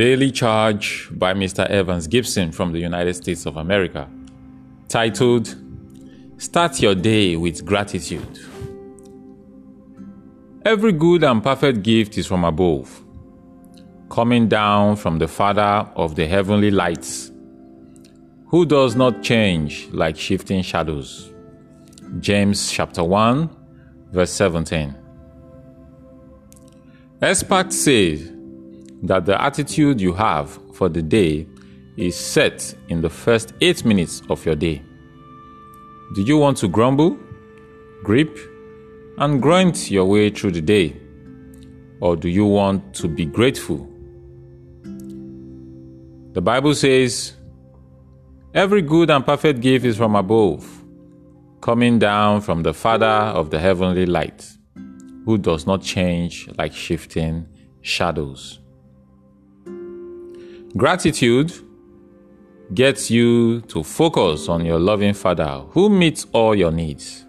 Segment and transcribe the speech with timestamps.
[0.00, 1.66] Daily Charge by Mr.
[1.66, 4.08] Evans Gibson from the United States of America,
[4.88, 5.54] titled
[6.38, 8.38] Start Your Day with Gratitude.
[10.64, 13.04] Every good and perfect gift is from above,
[14.08, 17.30] coming down from the Father of the heavenly lights,
[18.46, 21.30] who does not change like shifting shadows.
[22.20, 23.50] James chapter 1,
[24.12, 24.94] verse 17.
[27.20, 28.39] Experts say
[29.02, 31.46] that the attitude you have for the day
[31.96, 34.82] is set in the first eight minutes of your day.
[36.14, 37.18] Do you want to grumble,
[38.02, 38.36] grip,
[39.18, 40.96] and grunt your way through the day?
[42.00, 43.86] Or do you want to be grateful?
[46.32, 47.34] The Bible says,
[48.54, 50.64] Every good and perfect gift is from above,
[51.60, 54.48] coming down from the Father of the heavenly light,
[55.24, 57.46] who does not change like shifting
[57.82, 58.59] shadows.
[60.76, 61.52] Gratitude
[62.72, 67.24] gets you to focus on your loving Father who meets all your needs.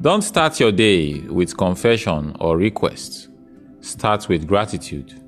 [0.00, 3.28] Don't start your day with confession or request.
[3.80, 5.20] Start with gratitude.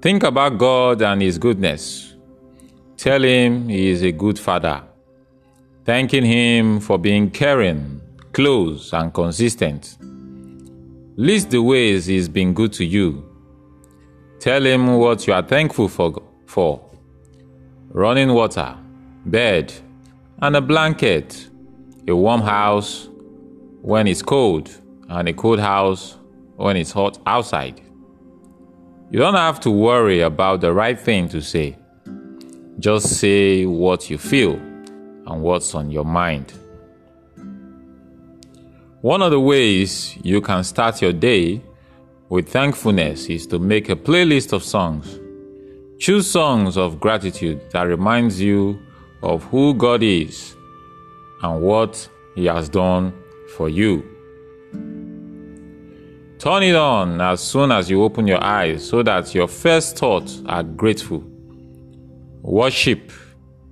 [0.00, 2.16] Think about God and His goodness.
[2.96, 4.82] Tell Him He is a good Father.
[5.84, 8.00] Thanking Him for being caring,
[8.32, 9.96] close, and consistent.
[11.16, 13.31] List the ways He's been good to you
[14.42, 16.84] Tell him what you are thankful for, for
[17.90, 18.76] running water,
[19.24, 19.72] bed,
[20.40, 21.48] and a blanket,
[22.08, 23.08] a warm house
[23.82, 24.68] when it's cold,
[25.08, 26.16] and a cold house
[26.56, 27.80] when it's hot outside.
[29.12, 31.78] You don't have to worry about the right thing to say.
[32.80, 36.52] Just say what you feel and what's on your mind.
[39.02, 41.62] One of the ways you can start your day
[42.32, 45.20] with thankfulness is to make a playlist of songs.
[45.98, 48.80] Choose songs of gratitude that reminds you
[49.22, 50.56] of who God is
[51.42, 53.12] and what he has done
[53.54, 54.02] for you.
[56.38, 60.40] Turn it on as soon as you open your eyes so that your first thoughts
[60.46, 61.22] are grateful.
[62.40, 63.12] Worship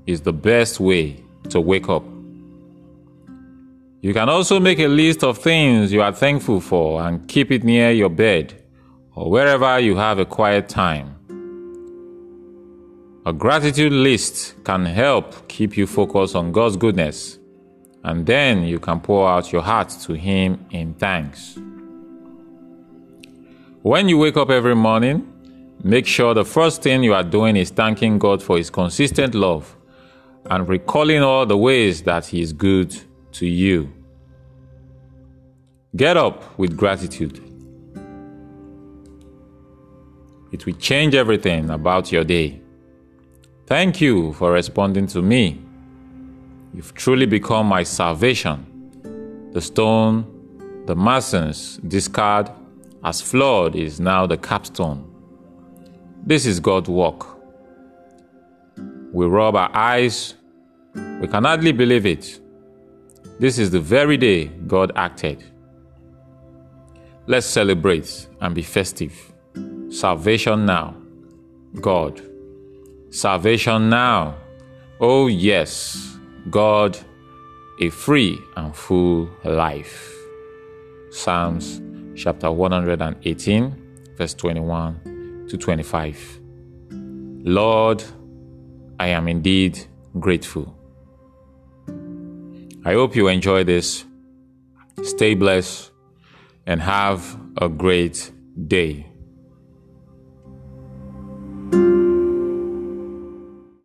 [0.06, 2.04] is the best way to wake up.
[4.03, 7.65] You can also make a list of things you are thankful for and keep it
[7.65, 8.62] near your bed
[9.15, 11.16] or wherever you have a quiet time.
[13.27, 17.38] A gratitude list can help keep you focused on God's goodness,
[18.03, 21.59] and then you can pour out your heart to Him in thanks.
[23.82, 25.31] When you wake up every morning,
[25.84, 29.77] make sure the first thing you are doing is thanking God for His consistent love
[30.47, 32.97] and recalling all the ways that He is good
[33.32, 33.92] to you.
[35.96, 37.42] Get up with gratitude.
[40.52, 42.60] It will change everything about your day.
[43.66, 45.60] Thank you for responding to me.
[46.74, 49.50] You've truly become my salvation.
[49.52, 50.40] The stone
[50.90, 52.50] the masons discard
[53.04, 55.08] as flawed is now the capstone.
[56.26, 57.26] This is God's work.
[59.12, 60.34] We rub our eyes,
[61.20, 62.40] we can hardly believe it.
[63.40, 65.42] This is the very day God acted.
[67.26, 69.32] Let's celebrate and be festive.
[69.88, 70.94] Salvation now.
[71.80, 72.20] God.
[73.08, 74.36] Salvation now.
[75.00, 76.18] Oh, yes.
[76.50, 76.98] God,
[77.80, 80.14] a free and full life.
[81.10, 81.80] Psalms
[82.14, 86.40] chapter 118, verse 21 to 25.
[86.90, 88.04] Lord,
[88.98, 89.80] I am indeed
[90.18, 90.76] grateful.
[92.84, 94.04] I hope you enjoy this.
[95.02, 95.91] Stay blessed
[96.66, 98.30] and have a great
[98.66, 99.09] day.